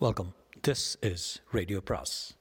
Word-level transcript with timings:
Welcome. 0.00 0.32
This 0.66 0.98
is 1.02 1.42
Radio 1.52 1.80
பிராஸ் 1.80 2.36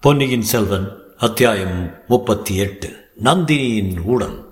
பொன்னியின் 0.00 0.42
செல்வன் 0.42 0.88
அத்தியாயம் 1.16 1.94
முப்பத்தி 2.08 2.56
எட்டு. 2.56 3.10
நந்தினியின் 3.24 4.04
ஊடல். 4.04 4.49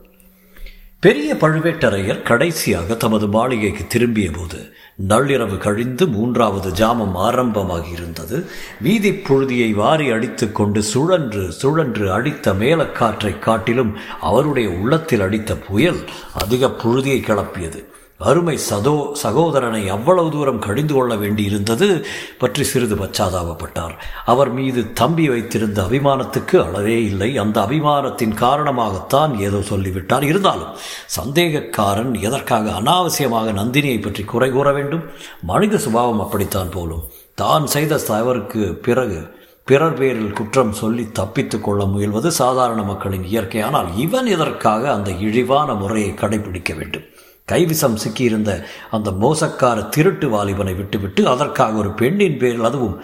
பெரிய 1.03 1.35
பழுவேட்டரையர் 1.35 2.23
கடைசியாக 2.23 2.95
தமது 2.95 3.27
மாளிகைக்கு 3.27 3.87
திரும்பிய 3.87 4.31
போது 4.31 4.61
நள்ளிரவு 5.09 5.57
கழிந்து 5.59 6.09
மூன்றாவது 6.09 6.71
ஜாமம் 6.71 7.15
ஆரம்பமாகி 7.15 7.91
இருந்தது 7.91 8.39
வீதி 8.81 9.11
புழுதியை 9.11 9.71
வாரி 9.75 10.11
அடித்து 10.11 10.53
கொண்டு 10.53 10.83
சுழன்று 10.83 11.53
சுழன்று 11.53 12.13
அடித்த 12.13 12.55
மேலக்காற்றை 12.55 13.39
காட்டிலும் 13.39 13.93
அவருடைய 14.21 14.71
உள்ளத்தில் 14.71 15.21
அடித்த 15.21 15.57
புயல் 15.69 16.03
அதிக 16.35 16.73
புழுதியை 16.83 17.21
கிளப்பியது. 17.21 17.83
அருமை 18.21 18.59
சதோ 18.71 19.13
சகோதரனை 19.13 19.89
அவ்வளவு 19.89 20.31
தூரம் 20.31 20.59
கடிந்து 20.59 20.95
கொள்ள 20.95 21.15
வேண்டியிருந்தது 21.15 22.05
பற்றி 22.39 22.65
சிறிது 22.65 22.97
பச்சாதாபப்பட்டார். 22.97 23.95
அவர் 24.25 24.51
மீது 24.51 24.81
தம்பி 24.93 25.29
வைத்திருந்த 25.29 25.83
அபிமானத்துக்கு 25.83 26.57
அளவே 26.67 26.97
இல்லை. 27.05 27.31
அந்த 27.37 27.57
அபிமானத்தின் 27.67 28.35
காரணமாகத்தான் 28.45 29.35
ஏதோ 29.39 29.61
சொல்லிவிட்டார். 29.61 30.23
இருந்தாலும் 30.23 30.75
சந்தேகக்காரன் 31.19 32.13
எதற்காக 32.27 32.71
அனாவசியமாக 32.81 33.53
நந்தினியை 33.61 34.03
பற்றி 34.03 34.25
குறை 34.25 34.51
கூற 34.51 34.73
வேண்டும்? 34.73 35.07
மனித 35.43 35.79
சுபாவம் 35.79 36.21
அப்படித்தான் 36.21 36.75
போலும். 36.77 37.07
தான் 37.35 37.67
செய்த 37.67 38.01
தவறுக்கு 38.09 38.63
பிறகு 38.87 39.19
பிறர் 39.69 39.99
பேரில் 40.01 40.33
குற்றம் 40.33 40.73
சொல்லி 40.73 41.05
தப்பித்துக் 41.13 41.65
கொள்ள 41.65 41.85
முயல்வது 41.85 42.31
சாதாரண 42.41 42.83
மக்களின் 42.83 43.25
இயற்கை. 43.25 43.61
ஆனால் 43.61 43.89
இவன் 43.97 44.27
இதற்காக 44.27 44.93
அந்த 44.93 45.11
இழிவான 45.11 45.75
முறையை 45.75 46.11
கடைபிடிக்க 46.11 46.77
வேண்டும். 46.77 47.07
கைவிசம் 47.53 47.99
சிக்கியிருந்த 48.05 48.51
அந்த 48.91 49.11
மோசக்கார 49.11 49.89
திருட்டு 49.89 50.27
வாலிபனை 50.29 50.77
விட்டுவிட்டு 50.77 51.29
அதற்காக 51.29 51.79
ஒரு 51.79 51.91
பெண்ணின் 51.91 52.39
பேரில் 52.39 52.65
அதுவும் 52.65 52.97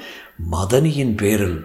மதனியின் 0.52 1.16
பேரில் 1.16 1.58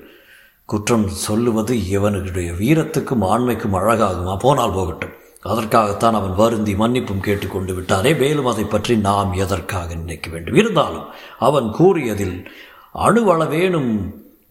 குற்றம் 0.66 1.08
சொல்லுவது 1.08 1.74
இவனுடைய 1.88 2.50
வீரத்துக்கும் 2.52 3.26
ஆண்மைக்கும் 3.34 3.74
அழகாகுமா? 3.74 4.38
போனால் 4.38 4.74
போகட்டும். 4.74 5.16
அதற்காகத்தான் 5.42 6.14
அவன் 6.14 6.36
வருந்தி 6.36 6.74
மன்னிப்பும் 6.74 7.20
கேட்டுக்கொண்டு 7.20 7.74
விட்டாரே 7.74 8.12
மேலும் 8.18 8.46
அதை 8.46 8.64
பற்றி 8.64 8.98
நாம் 8.98 9.34
எதற்காக 9.34 9.96
நினைக்க 9.96 10.30
வேண்டும்? 10.30 10.56
இருந்தாலும் 10.56 11.06
அவன் 11.40 11.70
கூறியதில் 11.72 12.38
அணுவளவேனும் 12.96 13.94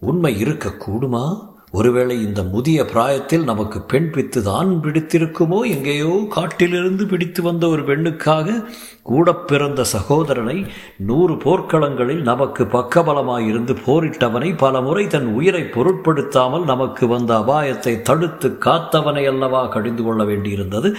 உண்மை 0.01 0.43
இருக்கக்கூடுமா? 0.43 1.47
ஒருவேளை 1.71 2.21
இந்த 2.21 2.43
முதிய 2.43 2.85
பிராயத்தில் 2.85 3.43
நமக்கு 3.43 3.81
பெண் 3.81 4.09
பித்து 4.13 4.41
தான் 4.41 4.69
பிடித்திருக்குமோ? 4.83 5.59
எங்கேயோ 5.65 6.25
காட்டிலிருந்து 6.29 7.05
பிடித்து 7.05 7.41
வந்த 7.43 7.67
ஒரு 7.67 7.81
பெண்ணுக்காக 7.81 8.65
கூட 9.01 9.33
பிறந்த 9.33 9.83
சகோதரனை 9.83 10.65
நூறு 10.97 11.33
போர்க்களங்களில் 11.33 12.21
நமக்கு 12.21 12.63
பக்கபலமாயிருந்து 12.63 13.75
போரிட்டவனை 13.85 14.57
பல 14.57 14.81
முறை 14.81 15.07
தன் 15.07 15.33
உயிரை 15.33 15.63
பொருட்படுத்தாமல் 15.63 16.63
நமக்கு 16.63 17.07
வந்த 17.07 17.33
அபாயத்தை 17.39 18.01
தடுத்து 18.01 18.49
காத்தவனை 18.49 19.25
அல்லவா 19.27 19.65
கடிந்து 19.65 20.03
கொள்ள 20.03 20.23
வேண்டியிருந்தது? 20.23 20.91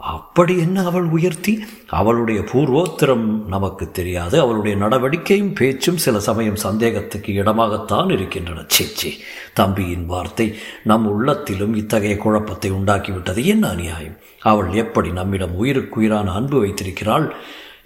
அப்படி 0.00 0.58
என்ன 0.58 0.84
அவள் 0.84 1.02
உயர்த்தி? 1.02 1.64
அவளுடைய 1.86 2.40
பூர்வோத்திரம் 2.40 3.44
நமக்கு 3.46 3.90
தெரியாது. 3.90 4.40
அவளுடைய 4.40 4.76
நடவடிக்கையும் 4.76 5.54
பேச்சும் 5.54 5.96
சில 5.96 6.20
சமயம் 6.20 6.56
சந்தேகத்துக்கு 6.56 7.32
இடமாகத்தான் 7.32 8.12
இருக்கின்றன. 8.12 8.60
சேச்சே 8.60 9.12
தம்பியின் 9.54 10.06
வார்த்தை 10.06 10.54
நம் 10.84 11.06
உள்ளத்திலும் 11.06 11.74
இத்தகைய 11.74 12.16
குழப்பத்தை 12.16 12.72
உண்டாக்கிவிட்டது. 12.72 13.44
என்ன 13.44 13.68
அநியாயம்? 13.68 14.16
அவள் 14.40 14.72
எப்படி 14.72 15.10
நம்மிடம் 15.10 15.54
உயிருக்குயிரான 15.54 16.32
அன்பு 16.32 16.58
வைத்திருக்கிறாள்? 16.58 17.34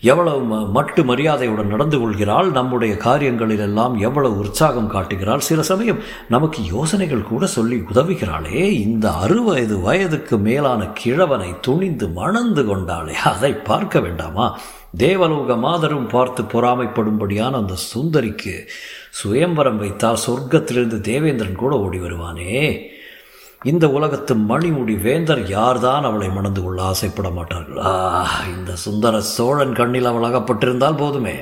எவ்வளவு 0.05 0.67
மட்டு 0.69 1.05
மரியாதையுடன் 1.05 1.67
நடந்து 1.67 2.01
கொள்கிறாள் 2.01 2.51
நம்முடைய 2.51 2.97
காரியங்களில் 2.97 3.59
எல்லாம் 3.59 3.95
எவ்வளவு 3.99 4.39
உற்சாகம் 4.39 4.89
காட்டுகிறாள். 4.89 5.41
சில 5.41 5.63
சமயம் 5.63 5.99
நமக்கு 6.29 6.65
யோசனைகள் 6.65 7.23
கூட 7.23 7.47
சொல்லி 7.47 7.83
உதவுகிறாளே. 7.95 8.65
இந்த 8.71 9.11
அறுவயது 9.11 9.81
வயதுக்கு 9.81 10.39
மேலான 10.39 10.87
கிழவனை 10.95 11.55
துணிந்து 11.61 12.09
மணந்து 12.09 12.63
கொண்டாளே. 12.63 13.13
அதை 13.13 13.53
பார்க்க 13.53 14.01
வேண்டாமா? 14.01 14.59
தேவலோக 14.97 15.55
மாதரும் 15.55 16.09
பார்த்து 16.09 16.43
பொறாமைப்படும்படியான 16.43 17.53
அந்த 17.53 17.75
சுந்தரிக்கு 17.95 18.55
சுயம்பரம் 19.11 19.79
வைத்தால் 19.79 20.19
சொர்க்கத்திலிருந்து 20.27 21.01
தேவேந்திரன் 21.01 21.55
கூட 21.55 21.79
ஓடி 21.79 21.99
வருவானே. 21.99 22.83
இந்த 23.65 23.91
உலகத்து 23.91 24.35
மணிமுடி 24.35 25.01
வேந்தர் 25.01 25.49
யார்தான் 25.49 26.03
அவளை 26.03 26.29
மணந்து 26.29 26.63
கொள்ள 26.63 26.83
ஆசைப்பட 26.83 27.31
மாட்டார்கள்? 27.31 27.79
ஆ 27.79 28.31
இந்த 28.57 28.77
சுந்தர 28.77 29.21
சோழன் 29.21 29.73
கண்ணில் 29.73 30.05
அவள் 30.05 30.33
அகப்பட்டிருந்தால் 30.33 30.97
போதுமே. 30.97 31.37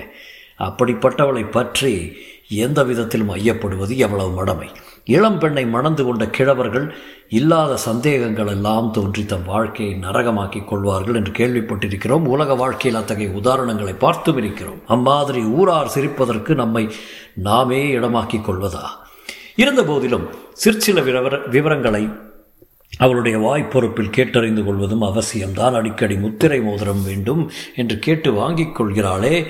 அப்படிப்பட்டவளை 0.59 1.51
பற்றி 1.51 2.17
எந்த 2.49 2.85
விதத்திலும் 2.85 3.35
ஐயப்படுவது 3.35 3.97
எவ்வளவு 3.97 4.31
மடமை? 4.31 4.69
இளம் 5.05 5.39
பெண்ணை 5.39 5.67
மணந்து 5.67 6.05
கொண்ட 6.05 6.25
கிழவர்கள் 6.25 6.91
இல்லாத 7.29 7.77
சந்தேகங்கள் 7.77 8.47
எல்லாம் 8.47 8.91
தோன்றி 8.91 9.27
தம் 9.27 9.45
வாழ்க்கையை 9.45 9.95
நரகமாக்கிக் 9.95 10.65
கொள்வார்கள் 10.65 11.15
என்று 11.15 11.33
கேள்விப்பட்டிருக்கிறோம். 11.33 12.27
உலக 12.27 12.55
வாழ்க்கையில் 12.55 13.01
அத்தகைய 13.01 13.31
உதாரணங்களை 13.31 13.99
பார்த்தும் 13.99 14.37
இருக்கிறோம். 14.37 14.81
அம்மாதிரி 14.87 15.43
ஊரார் 15.43 15.95
சிரிப்பதற்கு 15.95 16.55
நம்மை 16.55 16.91
நாமே 17.35 17.99
இடமாக்கிக் 17.99 18.51
கொள்வதா? 18.51 18.85
இருந்த 19.57 19.85
போதிலும் 19.85 20.31
சிற்சில 20.63 21.01
விவர 21.01 21.37
விவரங்களை 21.51 22.09
அவளுடைய 22.97 23.39
வாய்ப்பொறுப்பில் 23.39 24.15
கேட்டறிந்து 24.17 24.65
கொள்வதும் 24.65 25.03
அவசியம்தான். 25.03 25.75
அடிக்கடி 25.75 26.15
முத்திரை 26.15 26.61
மோதிரம் 26.61 27.05
வேண்டும் 27.05 27.51
என்று 27.77 27.99
கேட்டு 27.99 28.33
வாங்கிக் 28.33 28.81
கொள்கிறாளே. 28.81 29.47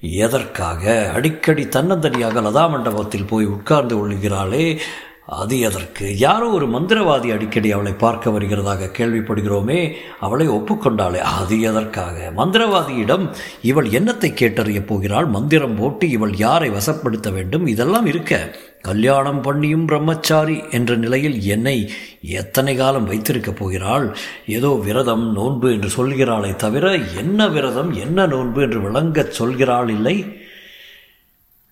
எதற்காக? 0.00 1.10
அடிக்கடி 1.14 1.64
தன்னந்தனியாக 1.64 2.40
லதா 2.40 2.70
மண்டபத்தில் 2.70 3.24
போய் 3.24 3.44
உட்கார்ந்து 3.44 3.96
கொள்கிறாளே 3.96 4.78
அது 5.26 5.60
எதற்கு? 5.60 6.18
யாரோ 6.18 6.48
ஒரு 6.48 6.68
மந்திரவாதி 6.68 7.32
அடிக்கடி 7.32 7.72
அவளை 7.72 7.92
பார்க்க 7.92 8.30
வருகிறதாக 8.30 8.88
கேள்விப்படுகிறோமே. 8.98 9.92
அவளை 10.20 10.48
ஒப்புக்கொண்டாளே. 10.48 11.16
அது 11.16 11.60
எதற்காக? 11.60 12.32
மந்திரவாதியிடம் 12.36 13.34
இவள் 13.62 13.86
என்னத்தை 13.86 14.30
கேட்டறிய 14.40 14.86
போகிறாள்? 14.86 15.24
மந்திரம் 15.24 15.76
போட்டு 15.76 16.10
இவள் 16.10 16.34
யாரை 16.34 16.70
வசப்படுத்த 16.70 17.32
வேண்டும்? 17.32 17.66
இதெல்லாம் 17.66 18.06
இருக்க 18.06 18.56
கல்யாணம் 18.82 19.42
பண்ணியும் 19.42 19.86
பிரம்மச்சாரி 19.86 20.62
என்ற 20.70 20.96
நிலையில் 20.96 21.40
என்னை 21.40 21.90
எத்தனை 22.20 22.76
காலம் 22.76 23.08
வைத்திருக்கப் 23.10 23.56
போகிறாள்? 23.56 24.16
ஏதோ 24.46 24.70
விரதம் 24.84 25.32
நோன்பு 25.32 25.72
என்று 25.72 25.90
சொல்கிறாளே 25.96 26.56
தவிர 26.56 26.94
என்ன 26.94 27.48
விரதம் 27.48 27.92
என்ன 27.92 28.26
நோன்பு 28.26 28.62
என்று 28.62 28.80
விளங்கச் 28.80 29.42
சொல்கிறாள் 29.42 29.88
இல்லை. 29.88 30.16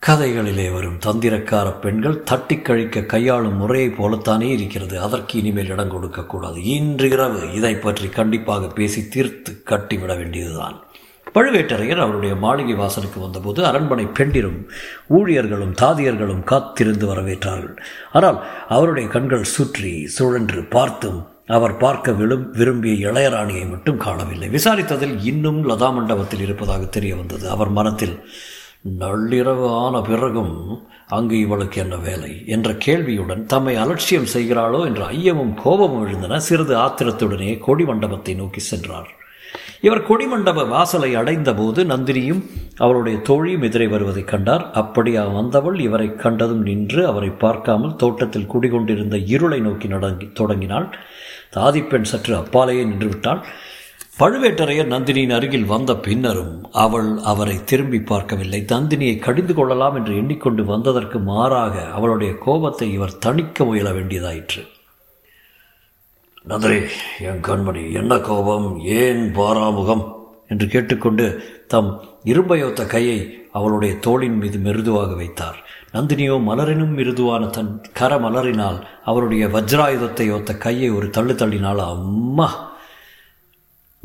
கதைகளிலே 0.07 0.73
வரும் 0.73 0.99
தந்திரக்கார 1.07 1.81
பெண்கள் 1.81 2.23
தட்டி 2.23 2.57
கழிக்க 2.59 3.03
கையாளும் 3.03 3.57
முறையைப் 3.57 3.99
போலத்தானே 3.99 4.49
இருக்கிறது. 4.57 5.01
அதற்கு 5.01 5.39
இனிமேல் 5.39 5.69
இடம் 5.69 5.91
கொடுக்கக்கூடாது 5.91 6.65
இன்று 6.65 7.09
இரவு 7.09 7.53
இதை 7.55 7.75
பற்றி 7.75 8.09
கண்டிப்பாக 8.09 8.67
பேசி 8.67 9.09
தீர்த்து 9.09 9.63
கட்டிவிட 9.65 10.17
வேண்டியதுதான். 10.17 10.79
பழுவேட்டரையர் 11.35 11.99
அவருடைய 11.99 12.35
மாளிகை 12.35 12.75
வாசலுக்கு 12.75 13.21
வந்தபோது 13.21 13.65
அரண்மனை 13.65 14.07
பெண்டிரும் 14.07 14.69
ஊழியர்களும் 15.09 15.75
தாதியர்களும் 15.83 16.45
காத்திருந்து 16.45 17.15
வரவேற்றார்கள். 17.15 17.77
ஆனால் 18.13 18.45
அவருடைய 18.69 19.09
கண்கள் 19.09 19.53
சுற்றி 19.57 20.07
சுழன்று 20.07 20.63
பார்த்தும் 20.65 21.29
அவர் 21.47 21.77
பார்க்க 21.77 22.13
விழும் 22.13 22.51
விரும்பிய 22.51 23.11
இளையராணியை 23.11 23.69
மட்டும் 23.69 23.97
காணவில்லை. 23.97 24.49
விசாரித்ததில் 24.49 25.17
இன்னும் 25.25 25.69
லதா 25.69 25.93
மண்டபத்தில் 25.93 26.41
இருப்பதாக 26.41 26.85
தெரிய 26.85 27.17
வந்தது. 27.17 27.51
அவர் 27.51 27.69
மனத்தில் 27.69 28.29
நள்ளிரவு 28.99 29.69
ஆன 29.71 30.01
பிறகும் 30.01 30.85
அங்கு 31.09 31.39
இவளுக்கு 31.39 31.81
என்ன 31.81 31.97
வேலை? 31.97 32.43
என்ற 32.47 32.73
கேள்வியுடன் 32.73 33.47
தம்மை 33.47 33.77
அலட்சியம் 33.77 34.31
செய்கிறாளோ? 34.35 34.85
என்ற 34.85 35.07
ஐயமும் 35.11 35.55
கோபமும் 35.55 36.07
எழுந்தன. 36.07 36.41
சிறிது 36.41 36.77
ஆத்திரத்துடனே 36.77 37.59
கொடி 37.59 37.85
மண்டபத்தை 37.85 38.35
நோக்கி 38.35 38.61
சென்றார். 38.61 39.11
இவர் 39.81 40.07
கொடிமண்டப 40.07 40.69
வாசலை 40.69 41.15
அடைந்தபோது 41.15 41.85
நந்தினியும் 41.85 42.43
அவருடைய 42.77 43.19
தோழியும் 43.19 43.63
எதிரே 43.63 43.87
வருவதைக் 43.87 44.29
கண்டார். 44.29 44.71
அப்படி 44.71 45.19
வந்தவள் 45.19 45.81
இவரை 45.81 46.17
கண்டதும் 46.17 46.63
நின்று 46.63 47.07
அவரை 47.07 47.29
பார்க்காமல் 47.29 47.97
தோட்டத்தில் 47.97 48.47
குடிகொண்டிருந்த 48.47 49.19
இருளை 49.19 49.61
நோக்கி 49.61 49.89
நடங்கி 49.89 50.29
தொடங்கினாள். 50.35 50.99
தாதிப்பெண் 51.57 52.03
சற்று 52.03 52.37
அப்பாலேயே 52.37 52.85
நின்றுவிட்டாள். 52.85 53.43
பழுவேட்டரையர் 54.19 54.93
நந்தினியின் 54.95 55.33
அருகில் 55.33 55.65
வந்த 55.65 55.97
பின்னரும் 55.97 56.69
அவள் 56.73 57.19
அவரை 57.25 57.65
திரும்பி 57.65 58.01
பார்க்கவில்லை. 58.01 58.65
நந்தினியை 58.69 59.19
கடிந்து 59.19 59.55
கொள்ளலாம் 59.55 59.95
என்று 59.95 60.17
எண்ணிக்கொண்டு 60.17 60.65
வந்ததற்கு 60.65 61.19
மாறாக 61.19 61.85
அவளுடைய 61.85 62.35
கோபத்தை 62.35 62.93
இவர் 62.93 63.19
தணிக்க 63.27 63.65
முயல 63.65 63.91
வேண்டியதாயிற்று. 63.91 64.63
நந்திரி 66.45 66.79
என் 67.19 67.41
கண்மணி. 67.41 67.93
என்ன 67.93 68.19
கோபம்? 68.19 68.79
ஏன் 68.85 69.35
பாராமுகம்? 69.35 70.05
என்று 70.49 70.67
கேட்டுக்கொண்டு 70.67 71.25
தம் 71.69 71.91
இரும்பையொத்த 72.25 72.87
கையை 72.87 73.49
அவளுடைய 73.53 73.99
தோளின் 73.99 74.37
மீது 74.37 74.59
மிருதுவாக 74.59 75.15
வைத்தார். 75.15 75.59
நந்தினியோ 75.93 76.35
மலரினும் 76.41 76.95
மிருதுவான 76.95 77.47
தன் 77.47 77.81
கர 77.93 78.19
மலரினால் 78.19 78.79
அவருடைய 79.05 79.47
வஜ்ராயுதத்தை 79.47 80.33
ஒத்த 80.33 80.57
கையை 80.57 80.91
ஒரு 80.91 81.11
தள்ளு 81.11 81.35
தள்ளினால் 81.35 81.79
அம்மா! 81.79 82.49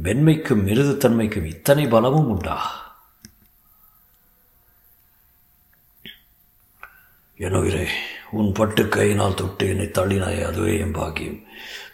வெண்மைக்கும் 0.03 0.65
மிருதுத்தன்மைக்கும் 0.65 1.45
இத்தனை 1.45 1.87
பலமும் 1.87 2.29
உண்டா? 2.29 2.57
எனவிரே 7.39 7.85
உன் 8.31 8.51
பட்டு 8.51 8.87
கையினால் 8.87 9.33
தொட்டு 9.33 9.67
என்னை 9.67 9.85
தள்ளினாய் 9.85 10.45
அதுவே 10.45 10.79
என் 10.79 10.91
பாக்கியம். 10.91 11.39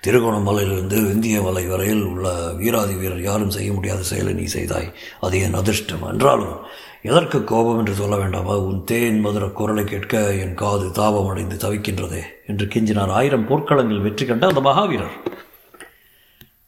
திருகோணமலையிலிருந்து 0.08 0.98
இந்திய 1.12 1.42
மலை 1.42 1.64
வரையில் 1.68 2.04
உள்ள 2.04 2.28
வீராதி 2.52 2.94
வீரர் 2.94 3.22
யாரும் 3.22 3.50
செய்ய 3.50 3.74
முடியாத 3.74 4.02
செயலை 4.02 4.34
நீ 4.34 4.46
செய்தாய். 4.46 4.88
அது 5.20 5.40
என் 5.40 5.54
அதிர்ஷ்டம். 5.54 6.04
என்றாலும் 6.04 6.56
எதற்கு 7.02 7.44
கோபம் 7.44 7.78
என்று 7.78 7.94
சொல்ல 7.94 8.16
வேண்டாமா? 8.16 8.58
உன் 8.58 8.84
தேன் 8.84 9.20
மதுர 9.20 9.48
குரலை 9.48 9.84
கேட்க 9.84 10.34
என் 10.34 10.54
காது 10.54 10.92
தாபம் 10.92 11.28
அடைந்து 11.28 11.56
தவிக்கின்றதே 11.56 12.22
என்று 12.48 12.66
கெஞ்சினார் 12.66 13.10
ஆயிரம் 13.10 13.48
போர்க்களங்களில் 13.48 14.02
வெற்றி 14.02 14.26
கண்ட 14.26 14.48
அந்த 14.48 14.62
மகாவீரர். 14.62 15.16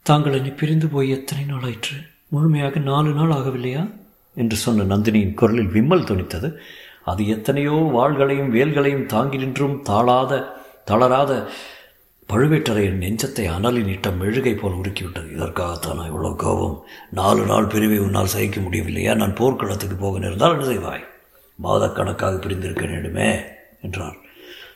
தாங்கள் 0.01 0.33
என்னை 0.33 0.51
பிரிந்து 0.51 0.87
போய் 0.87 1.09
எத்தனை 1.09 1.43
நாள் 1.45 1.61
ஆயிற்று 1.61 1.97
முழுமையாக 2.27 2.79
நாலு 2.79 3.11
நாள் 3.11 3.29
ஆகவில்லையா? 3.29 3.83
என்று 4.35 4.55
சொன்ன 4.55 4.95
நந்தினியின் 4.95 5.33
குரலில் 5.33 5.71
விம்மல் 5.71 6.03
துணித்தது 6.03 6.49
அது 7.03 7.27
எத்தனையோ 7.27 7.71
வாள்களையும் 7.71 8.49
வேல்களையும் 8.49 9.05
தாங்கி 9.05 9.37
நின்றும் 9.37 9.81
தாழாத 9.89 10.43
தளராத 10.85 11.31
பழுவேட்டரையின் 12.29 12.99
நெஞ்சத்தை 13.03 13.45
அனலின் 13.55 13.87
இட்ட 13.87 14.09
மெழுகை 14.09 14.53
போல் 14.57 14.79
உருக்கிவிட்டது. 14.81 15.29
இதற்காகத்தான் 15.31 16.11
இவ்வளோ 16.11 16.35
கோபம். 16.35 16.83
நாலு 17.11 17.45
நாள் 17.45 17.65
பிரிவை 17.65 17.99
உன்னால் 17.99 18.25
சகிக்க 18.25 18.61
முடியவில்லையா? 18.61 19.15
நான் 19.15 19.35
போர்க்களத்துக்கு 19.35 19.95
போக 19.95 20.19
நேர்ந்தால் 20.19 20.51
என்ன 20.51 20.65
செய்வாய்? 20.65 21.03
மாதக்கணக்காக 21.63 22.37
பிரிந்திருக்க 22.37 22.85
வேண்டுமே 22.85 23.29
என்றார். 23.81 24.17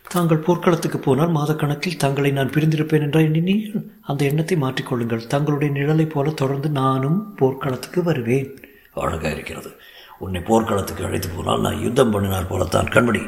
தாங்கள் 0.10 0.38
போர்க்களத்துக்கு 0.38 1.00
போனால் 1.00 1.36
மாதக்கணக்கில் 1.36 1.98
தங்களை 1.98 2.32
நான் 2.32 2.50
பிரிந்திருப்பேன் 2.50 3.02
என்ற 3.02 3.22
நீங்கள் 3.22 3.86
அந்த 4.02 4.26
எண்ணத்தை 4.26 4.58
மாற்றிக்கொள்ளுங்கள். 4.58 5.28
தங்களுடைய 5.28 5.74
நிழலைப் 5.74 6.10
போல 6.10 6.30
தொடர்ந்து 6.30 6.70
நானும் 6.70 7.34
போர்க்களத்துக்கு 7.36 8.04
வருவேன். 8.04 8.50
அழகாக 8.94 9.32
இருக்கிறது 9.32 9.72
உன்னை 10.20 10.42
போர்க்களத்துக்கு 10.42 11.06
அழைத்து 11.08 11.30
போனால் 11.30 11.64
நான் 11.66 11.84
யுத்தம் 11.86 12.14
பண்ணினார் 12.14 12.50
போலத்தான். 12.52 12.92
கண்மணி 12.96 13.22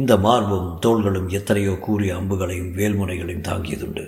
இந்த 0.00 0.12
மார்பும் 0.16 0.68
தோள்களும் 0.84 1.28
எத்தனையோ 1.38 1.74
கூறிய 1.86 2.14
அம்புகளையும் 2.14 2.72
வேல்முனைகளையும் 2.78 3.46
தாங்கியதுண்டு. 3.48 4.04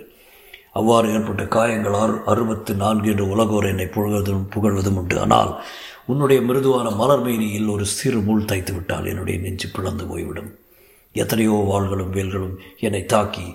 அவ்வாறு 0.73 1.07
ஏற்பட்ட 1.13 1.45
காயங்களால் 1.57 2.15
அறுபத்து 2.25 2.75
நான்கு 2.75 3.09
என்று 3.11 3.25
உலகோர் 3.29 3.71
என்னை 3.71 3.87
புகழ்வதும் 3.87 4.45
புகழ்வதும் 4.55 4.99
உண்டு. 5.01 5.17
ஆனால் 5.21 5.53
உன்னுடைய 6.07 6.41
மிருதுவான 6.43 6.89
மலர் 6.91 7.25
மேனியில் 7.25 7.69
ஒரு 7.69 7.85
சிறு 7.97 8.21
முள் 8.29 8.49
தைத்து 8.53 8.73
விட்டால் 8.75 9.09
என்னுடைய 9.13 9.37
நெஞ்சு 9.41 9.69
பிளந்து 9.69 10.07
போய்விடும். 10.07 10.51
எத்தனையோ 11.15 11.57
வாள்களும் 11.71 12.15
வேல்களும் 12.17 12.57
என்னை 12.87 13.03
தாக்கி 13.05 13.47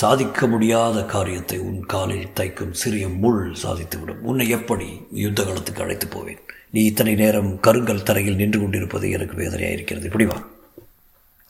சாதிக்க 0.00 0.46
முடியாத 0.46 1.02
காரியத்தை 1.14 1.58
உன் 1.58 1.82
காலில் 1.86 2.32
தைக்கும் 2.40 2.74
சிறிய 2.80 3.04
முள் 3.22 3.42
சாதித்துவிடும். 3.62 4.22
உன்னை 4.22 4.46
எப்படி 4.48 4.88
யுத்த 5.24 5.40
காலத்துக்கு 5.42 5.82
அழைத்து 5.82 6.06
போவேன்? 6.06 6.42
நீ 6.70 6.84
இத்தனை 6.84 7.14
நேரம் 7.14 7.60
கருங்கல் 7.60 8.02
தரையில் 8.02 8.36
நின்று 8.36 8.60
கொண்டிருப்பது 8.60 9.10
எனக்கு 9.10 9.36
வேதனையாக 9.36 9.74
இருக்கிறது. 9.74 10.06
இப்படி 10.06 10.24
வா. 10.24 10.46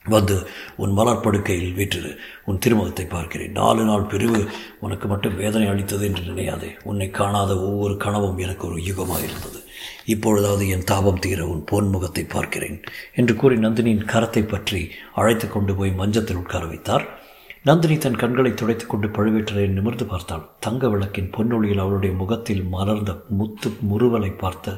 வந்து 0.04 0.46
உன் 0.76 0.96
மலர்ப்படுக்கையில் 0.96 1.74
வீற்றிரு. 1.74 2.16
உன் 2.44 2.58
திருமுகத்தை 2.66 3.08
பார்க்கிறேன். 3.08 3.50
நாலு 3.50 3.84
நாள் 3.84 4.02
பிரிவு 4.02 4.46
உனக்கு 4.80 5.08
மட்டும் 5.08 5.36
வேதனை 5.36 5.68
அளித்தது 5.68 6.06
என்று 6.06 6.22
நினையாதே. 6.22 6.76
உன்னை 6.82 7.10
காணாத 7.10 7.60
ஒவ்வொரு 7.60 7.96
கனவும் 7.96 8.38
எனக்கு 8.38 8.66
ஒரு 8.66 8.76
யுகமாக 8.76 9.22
இருந்தது. 9.22 9.62
இப்பொழுதாவது 10.04 10.68
என் 10.68 10.84
தாபம் 10.84 11.18
தீர 11.18 11.46
உன் 11.46 11.64
பொன்முகத்தை 11.70 12.28
பார்க்கிறேன். 12.28 12.82
என்று 13.14 13.36
கூறி 13.36 13.56
நந்தினியின் 13.56 14.06
கரத்தை 14.06 14.48
பற்றி 14.48 14.90
அழைத்து 15.14 15.48
கொண்டு 15.48 15.74
போய் 15.74 15.90
மஞ்சத்தில் 15.90 16.36
உட்கார 16.36 16.66
வைத்தார். 16.66 17.17
நந்தினி 17.64 17.98
தன் 17.98 18.16
கண்களை 18.16 18.50
துடைத்துக் 18.54 18.88
கொண்டு 18.88 19.08
பழுவேட்டரை 19.08 19.64
நிமிர்ந்து 19.68 20.04
பார்த்தாள். 20.04 20.44
தங்க 20.60 20.88
விளக்கின் 20.88 21.30
பொன்னொழியில் 21.36 21.82
அவளுடைய 21.84 22.14
முகத்தில் 22.16 22.62
மலர்ந்த 22.64 23.12
முத்து 23.28 23.70
முறுவலை 23.80 24.30
பார்த்த 24.30 24.76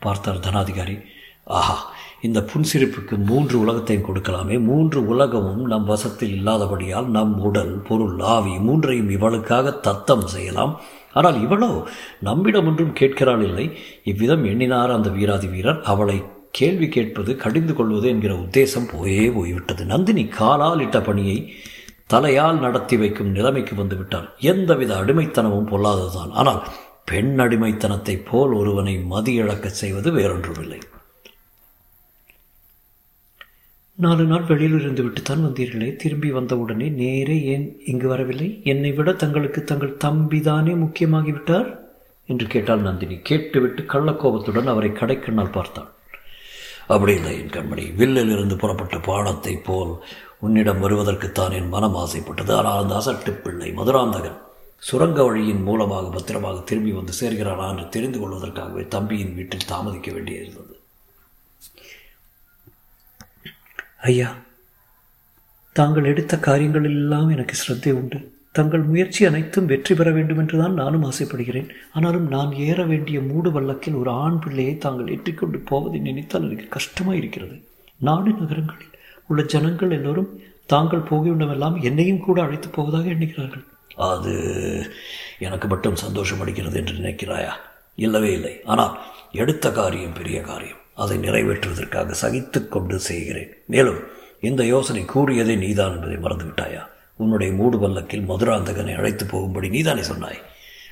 பார்த்தார் 0.00 0.44
தனாதிகாரி. 0.46 0.96
ஆஹா 1.58 1.76
இந்த 2.20 2.40
புன்சிரிப்புக்கு 2.50 3.14
மூன்று 3.24 3.54
உலகத்தையும் 3.60 4.06
கொடுக்கலாமே. 4.08 4.56
மூன்று 4.60 5.06
உலகமும் 5.06 5.62
நம் 5.66 5.84
வசத்தில் 5.84 6.34
இல்லாதபடியால் 6.38 7.08
நம் 7.16 7.34
உடல் 7.40 7.74
பொருள் 7.88 8.18
ஆவி 8.20 8.54
மூன்றையும் 8.58 9.10
இவளுக்காக 9.10 9.72
தத்தம் 9.80 10.26
செய்யலாம். 10.26 10.80
ஆனால் 11.12 11.38
இவளோ 11.46 11.70
நம்மிடம் 12.20 12.66
ஒன்றும் 12.66 12.92
கேட்கிறாள் 12.92 13.42
இல்லை. 13.42 13.66
இவ்விதம் 14.04 14.44
எண்ணினார் 14.44 14.90
அந்த 14.90 15.10
வீராதி 15.10 15.46
வீரர். 15.46 15.82
அவளை 15.82 16.22
கேள்வி 16.50 16.88
கேட்பது 16.88 17.36
கடிந்து 17.36 17.74
கொள்வது 17.74 18.08
என்கிற 18.08 18.34
உத்தேசம் 18.34 18.90
போயே 18.94 19.28
போய்விட்டது. 19.30 19.84
நந்தினி 19.84 20.24
காலால் 20.38 20.80
இட்ட 20.80 21.00
பணியை 21.00 21.38
தலையால் 22.12 22.60
நடத்தி 22.60 22.96
வைக்கும் 22.96 23.30
நிலைமைக்கு 23.30 23.76
வந்துவிட்டார். 23.76 24.28
எந்தவித 24.38 24.96
அடிமைத்தனமும் 24.96 25.68
பொல்லாததுதான் 25.68 26.30
ஆனால் 26.30 26.66
பெண் 27.04 27.40
அடிமைத்தனத்தைப் 27.40 28.26
போல் 28.30 28.52
ஒருவனை 28.52 29.04
மதியிழக்க 29.10 29.66
செய்வது 29.66 30.12
வேறொன்றுமில்லை. 30.12 30.80
நாலு 33.94 34.24
நாள் 34.24 34.42
வெளியில் 34.42 34.80
இருந்து 34.80 35.04
விட்டுத்தான் 35.04 35.44
வந்தீர்களே. 35.44 35.96
திரும்பி 35.96 36.30
வந்தவுடனே 36.30 36.88
நேரே 36.88 37.42
ஏன் 37.42 37.80
இங்கு 37.86 38.08
வரவில்லை? 38.08 38.60
என்னை 38.64 38.92
விட 38.92 39.12
தங்களுக்கு 39.12 39.64
தங்கள் 39.64 39.96
தம்பிதானே 40.04 40.74
முக்கியமாகிவிட்டார்? 40.74 41.78
என்று 42.26 42.46
கேட்டாள் 42.46 42.80
நந்தினி. 42.80 43.18
கேட்டுவிட்டு 43.18 43.82
கள்ளக்கோபத்துடன் 43.82 44.64
அவரை 44.64 44.90
கடைக்கண்ணால் 44.90 45.52
பார்த்தாள். 45.52 45.88
அப்படி 46.86 47.14
இல்லை 47.14 47.38
என் 47.38 47.48
கண்மணி. 47.48 47.94
வில்லில் 47.94 48.30
இருந்து 48.30 48.56
புறப்பட்ட 48.56 48.96
பாடத்தைப் 48.96 49.64
போல் 49.64 50.04
உன்னிடம் 50.46 50.82
வருவதற்குத்தான் 50.84 51.54
என் 51.58 51.72
மனம் 51.74 51.96
ஆசைப்பட்டது. 52.02 52.52
ஆனால் 52.58 52.80
அந்த 52.82 52.94
அசட்டு 53.00 53.32
பிள்ளை 53.44 53.68
மதுராந்தகன் 53.78 54.38
சுரங்க 54.88 55.18
வழியின் 55.26 55.64
மூலமாக 55.66 56.06
பத்திரமாக 56.14 56.62
திரும்பி 56.68 56.92
வந்து 56.98 57.12
சேர்கிறானா 57.20 57.66
என்று 57.72 57.84
தெரிந்து 57.96 58.18
கொள்வதற்காகவே 58.20 58.84
தம்பியின் 58.94 59.34
வீட்டில் 59.38 59.68
தாமதிக்க 59.72 60.08
வேண்டியிருந்தது. 60.16 60.74
ஐயா 64.10 64.30
தாங்கள் 65.76 66.08
எடுத்த 66.12 66.34
காரியங்களில் 66.46 66.98
எல்லாம் 67.02 67.28
எனக்கு 67.34 67.54
சிரத்தை 67.60 67.92
உண்டு. 67.98 68.18
தங்கள் 68.58 68.82
முயற்சி 68.88 69.22
அனைத்தும் 69.28 69.68
வெற்றி 69.70 69.92
பெற 69.98 70.08
வேண்டும் 70.16 70.40
என்றுதான் 70.42 70.74
நானும் 70.80 71.04
ஆசைப்படுகிறேன். 71.10 71.68
ஆனாலும் 71.96 72.26
நான் 72.34 72.50
ஏற 72.66 72.78
வேண்டிய 72.90 73.18
மூடு 73.28 73.50
வல்லக்கில் 73.56 74.00
ஒரு 74.00 74.10
ஆண் 74.24 74.40
பிள்ளையை 74.44 74.74
தாங்கள் 74.84 75.12
ஏற்றிக்கொண்டு 75.14 75.60
போவதை 75.70 76.00
நினைத்தால் 76.08 76.46
எனக்கு 76.48 76.68
கஷ்டமாக 76.76 77.20
இருக்கிறது 77.20 77.56
நாடு 78.08 78.32
நகரங்களில் 78.40 78.91
உள்ள 79.26 79.42
ஜனங்கள் 79.42 79.90
எல்லோரும் 79.90 80.40
தாங்கள் 80.66 81.08
போகிவிடமெல்லாம் 81.10 81.82
என்னையும் 81.82 82.20
கூட 82.20 82.42
அழைத்து 82.42 82.68
போவதாக 82.68 83.08
எண்ணுகிறார்கள். 83.08 83.64
அது 83.96 84.34
எனக்கு 85.38 85.68
மட்டும் 85.68 85.96
சந்தோஷம் 85.96 86.40
அளிக்கிறது 86.40 86.74
என்று 86.74 86.94
நினைக்கிறாயா? 86.94 87.52
இல்லவே 87.94 88.32
இல்லை. 88.32 88.60
ஆனால் 88.64 88.98
எடுத்த 89.32 89.72
காரியம் 89.72 90.12
பெரிய 90.12 90.40
காரியம். 90.40 90.80
அதை 90.94 91.18
நிறைவேற்றுவதற்காக 91.18 92.14
சகித்து 92.22 92.68
கொண்டு 92.68 92.98
செய்கிறேன். 92.98 93.52
மேலும் 93.66 94.00
இந்த 94.40 94.64
யோசனை 94.64 95.04
கூறியதே 95.04 95.56
நீதான் 95.56 95.94
என்பதை 95.94 96.16
மறந்துவிட்டாயா? 96.16 96.80
உன்னுடைய 97.16 97.52
மூடு 97.52 97.78
பல்லக்கில் 97.78 98.28
மதுராந்தகனை 98.28 98.94
அழைத்து 98.96 99.26
போகும்படி 99.26 99.68
நீதானே 99.68 100.02
சொன்னாய். 100.02 100.40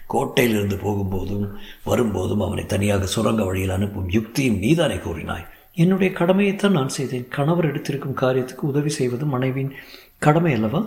கோட்டையிலிருந்து 0.08 0.76
போகும்போதும் 0.76 1.50
வரும்போதும் 1.84 2.40
அவனை 2.40 2.66
தனியாக 2.66 3.06
சுரங்க 3.06 3.44
வழியில் 3.44 3.70
அனுப்பும் 3.70 4.08
யுக்தியும் 4.08 4.58
நீதானே 4.58 4.94
கூறினாய். 4.94 5.46
என்னுடைய 5.76 6.14
கடமையைத்தான் 6.14 6.76
நான் 6.78 6.88
செய்தேன். 6.88 7.28
கணவர் 7.28 7.68
எடுத்திருக்கும் 7.72 8.20
காரியத்துக்கு 8.20 8.64
உதவி 8.72 8.88
செய்வது 8.88 9.26
மனைவியின் 9.26 9.74
கடமை 10.18 10.52
அல்லவா? 10.52 10.80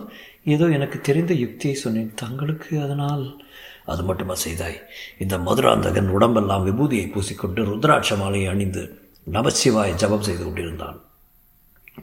ஏதோ 0.44 0.70
எனக்கு 0.70 1.02
தெரிந்த 1.02 1.34
யுக்தியை 1.34 1.76
சொன்னேன். 1.76 2.14
தங்களுக்கு 2.16 2.82
அதனால் 2.82 3.40
அது 3.86 4.04
மட்டுமா 4.04 4.36
செய்தாய்? 4.36 4.78
இந்த 5.20 5.38
மதுராந்தகன் 5.38 6.08
உடம்பெல்லாம் 6.08 6.66
விபூதியை 6.66 7.06
பூசிக்கொண்டு 7.14 7.64
ருத்ராட்ச 7.64 8.18
மாலையை 8.18 8.48
அணிந்து 8.48 8.84
நமசிவாய் 9.32 9.96
ஜபம் 9.96 10.22
செய்து 10.22 10.44
கொண்டிருந்தான். 10.44 11.00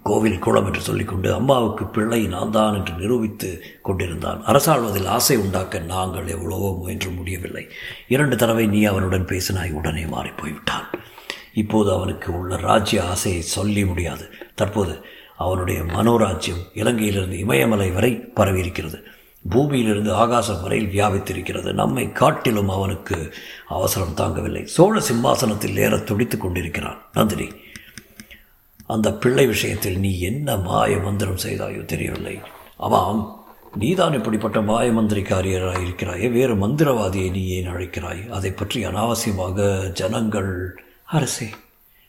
கோவில் 0.03 0.39
குளம் 0.39 0.67
என்று 0.67 0.81
சொல்லிக்கொண்டு 0.81 1.35
அம்மாவுக்கு 1.35 1.85
பிள்ளை 1.87 2.27
நான் 2.27 2.51
தான் 2.51 2.75
என்று 2.75 2.93
நிரூபித்து 2.95 3.63
கொண்டிருந்தான். 3.83 4.43
அரசாழ்வதில் 4.45 5.07
ஆசை 5.07 5.37
உண்டாக்க 5.37 5.79
நாங்கள் 5.79 6.27
எவ்வளவோ 6.27 6.79
முயன்று 6.81 7.11
முடியவில்லை. 7.11 7.69
இரண்டு 8.09 8.37
தடவை 8.37 8.67
நீ 8.67 8.85
அவனுடன் 8.85 9.25
பேசினாய் 9.25 9.73
உடனே 9.73 10.05
மாறி 10.05 10.29
போய்விட்டான். 10.29 10.89
இப்போது 11.55 11.93
அவனுக்கு 11.93 12.39
உள்ள 12.39 12.57
ராஜ்ய 12.57 13.05
ஆசையை 13.05 13.43
சொல்லி 13.43 13.85
முடியாது. 13.85 14.29
தற்போது 14.55 14.99
அவனுடைய 15.37 15.81
மனோராஜ்யம் 15.81 16.65
இலங்கையிலிருந்து 16.75 17.33
இமயமலை 17.33 17.91
வரை 17.91 18.13
பரவியிருக்கிறது. 18.37 19.03
பூமியிலிருந்து 19.51 20.15
ஆகாசம் 20.15 20.63
வரையில் 20.63 21.01
வியாபித்திருக்கிறது. 21.01 21.73
நம்மை 21.73 22.13
காட்டிலும் 22.13 22.69
அவனுக்கு 22.69 23.35
அவசரம் 23.69 24.17
தாங்கவில்லை. 24.17 24.65
சோழ 24.65 25.01
சிம்மாசனத்தில் 25.01 25.77
ஏற 25.77 25.99
துடித்துக் 25.99 26.41
கொண்டிருக்கிறான். 26.41 27.03
நந்தினி 27.13 27.49
அந்த 28.87 29.13
பிள்ளை 29.13 29.47
விஷயத்தில் 29.47 29.99
நீ 29.99 30.21
என்ன 30.21 30.57
மாய 30.57 30.97
மந்திரம் 30.97 31.37
செய்தாயோ 31.37 31.85
தெரியவில்லை. 31.85 32.41
ஆமாம் 32.77 33.45
நீதான் 33.77 34.13
இப்படிப்பட்ட 34.13 34.61
மாய 34.61 34.91
மந்திரிக்காரியராக 34.91 35.83
இருக்கிறாயே. 35.83 36.29
வேறு 36.29 36.69
மந்திரவாதியை 36.69 37.31
நீ 37.31 37.47
ஏன் 37.47 37.69
அழைக்கிறாய்? 37.69 38.29
அதை 38.29 38.53
பற்றி 38.53 38.87
அனாவசியமாக 38.87 39.89
ஜனங்கள் 39.93 40.83
அரசே 41.13 41.49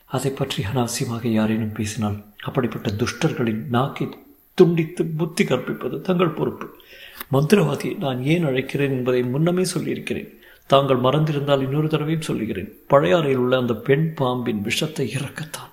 அதை 0.06 0.30
பற்றி 0.30 0.62
அனாவசியமாக 0.62 1.28
யாரேனும் 1.28 1.72
பேசினால் 1.72 2.24
அப்படிப்பட்ட 2.38 2.90
துஷ்டர்களின் 2.90 3.66
நாக்கை 3.68 4.08
துண்டித்து 4.54 5.04
புத்தி 5.04 5.44
கற்பிப்பது 5.44 6.00
தங்கள் 6.00 6.28
பொறுப்பு. 6.28 6.66
மந்திரவாதியை 7.32 7.96
நான் 7.96 8.22
ஏன் 8.22 8.46
அழைக்கிறேன் 8.46 8.94
என்பதை 8.98 9.22
முன்னமே 9.22 9.64
சொல்லியிருக்கிறேன். 9.64 10.38
தாங்கள் 10.66 10.96
மறந்திருந்தால் 10.96 11.62
இன்னொரு 11.62 11.88
தடவையும் 11.88 12.20
சொல்லுகிறேன். 12.20 12.78
பழையாறையில் 12.90 13.34
உள்ள 13.34 13.58
அந்த 13.58 13.74
பெண் 13.74 14.14
பாம்பின் 14.14 14.62
விஷத்தை 14.62 15.14
இறக்கத்தான். 15.14 15.72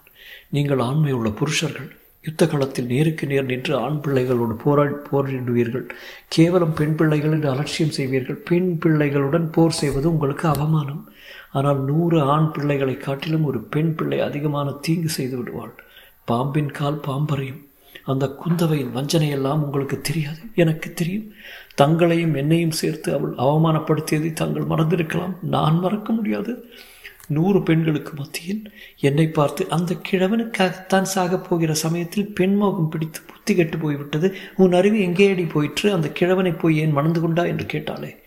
நீங்கள் 0.50 0.79
ஆண்மை 0.79 1.12
உள்ள 1.12 1.29
புருஷர்கள் 1.29 1.98
யுத்த 2.29 2.48
காலத்தில் 2.48 2.86
நேருக்கு 2.86 3.27
நேர் 3.27 3.45
நின்று 3.45 3.75
ஆண் 3.75 4.01
பிள்ளைகளோடு 4.01 4.55
போராடி 4.55 4.95
போரிடுவீர்கள் 5.12 5.86
கேவலம் 6.27 6.74
பெண் 6.74 6.95
பிள்ளைகள் 6.95 7.31
என்று 7.31 7.50
அலட்சியம் 7.50 7.95
செய்வீர்கள். 7.98 8.38
பெண் 8.50 8.79
பிள்ளைகளுடன் 8.86 9.51
போர் 9.51 9.79
செய்வது 9.81 10.12
உங்களுக்கு 10.12 10.48
அவமானம். 10.48 11.01
ஆனால் 11.51 11.83
நூறு 11.83 12.21
ஆண் 12.21 12.51
பிள்ளைகளை 12.51 12.98
காட்டிலும் 12.98 13.43
ஒரு 13.43 13.59
பெண் 13.63 13.95
பிள்ளை 13.95 14.19
அதிகமான 14.19 14.71
தீங்கு 14.71 15.09
செய்து 15.09 15.38
விடுவாள். 15.38 15.74
பாம்பின் 16.25 16.71
கால் 16.71 17.01
பாம்பறையும். 17.07 17.62
அந்த 18.05 18.25
குந்தவையின் 18.43 18.95
வஞ்சனையெல்லாம் 18.95 19.63
உங்களுக்கு 19.63 20.01
தெரியாது. 20.01 20.39
எனக்கு 20.55 20.93
தெரியும். 20.93 21.27
தங்களையும் 21.75 22.33
என்னையும் 22.33 22.77
சேர்த்து 22.81 23.13
அவள் 23.13 23.33
அவமானப்படுத்தியதை 23.36 24.33
தாங்கள் 24.33 24.69
மறந்திருக்கலாம். 24.69 25.36
நான் 25.41 25.79
மறக்க 25.79 26.13
முடியாது. 26.13 26.65
நூறு 27.29 27.63
பெண்களுக்கு 27.63 28.12
மத்தியில் 28.15 28.71
என்னை 29.00 29.27
பார்த்து 29.27 29.69
அந்த 29.69 29.95
கிழவனுக்காகத்தான் 30.12 31.05
சாகப் 31.15 31.50
போகிற 31.50 31.74
சமயத்தில் 31.74 32.33
பெண்மோகம் 32.33 32.89
பிடித்து 32.89 33.19
புத்தி 33.21 33.55
கெட்டு 33.55 33.77
போய்விட்டது. 33.77 34.36
உன் 34.55 34.74
அறிவு 34.74 34.98
எங்கேயடி 34.98 35.50
போயிற்று? 35.50 35.93
அந்த 35.93 36.12
கிழவனை 36.12 36.51
போய் 36.51 36.77
ஏன் 36.77 36.91
மணந்து 36.91 37.21
கொண்டா? 37.21 37.45
என்று 37.45 37.65
கேட்டாளே. 37.65 38.17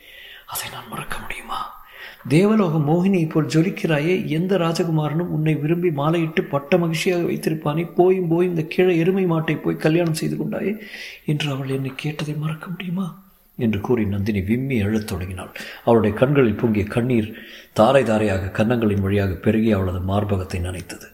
அதை 0.46 0.70
நான் 0.72 0.88
மறக்க 0.90 1.18
முடியுமா? 1.18 1.80
தேவலோக 2.28 2.78
மோகினியை 2.78 3.30
போல் 3.30 3.46
ஜொலிக்கிறாயே 3.46 4.26
எந்த 4.26 4.58
ராஜகுமாரனும் 4.58 5.30
உன்னை 5.30 5.54
விரும்பி 5.54 5.88
மாலையிட்டு 5.88 6.40
பட்ட 6.40 6.78
மகிழ்ச்சியாக 6.78 7.22
வைத்திருப்பானே? 7.22 7.94
போயும் 7.94 8.28
போய் 8.28 8.48
இந்த 8.48 8.62
கீழே 8.62 8.98
எருமை 8.98 9.26
மாட்டை 9.26 9.62
போய் 9.62 9.76
கல்யாணம் 9.76 10.14
செய்து 10.14 10.36
கொண்டாயே? 10.36 10.78
என்று 11.26 11.50
அவள் 11.50 11.68
என்னை 11.68 11.92
கேட்டதை 11.96 12.34
மறக்க 12.34 12.66
முடியுமா? 12.68 13.31
என்று 13.62 13.80
கூறி 13.80 14.04
நந்தினி 14.04 14.40
விம்மி 14.40 14.76
எழுத் 14.76 15.06
தொடங்கினாள். 15.06 15.52
அவளுடைய 15.84 16.16
கண்களில் 16.16 16.60
பொங்கிய 16.62 16.84
கண்ணீர் 16.84 17.32
தாரை 17.72 18.04
தாரையாக 18.04 18.64
கன்னங்களின் 18.64 19.00
வழியாக 19.00 19.34
பெருகி 19.34 19.72
அவளது 19.72 19.98
மார்பகத்தை 19.98 20.60
நனைத்தது. 20.60 21.08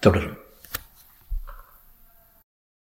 தொடரும். 0.00 0.39